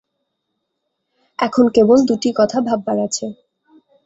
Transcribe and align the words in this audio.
এখন 1.39 1.65
কেবল 1.75 1.99
দুটি 2.09 2.29
কথা 2.39 2.57
ভাববার 2.67 2.97
আছে। 2.99 3.25